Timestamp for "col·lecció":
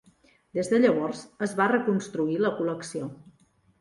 2.59-3.11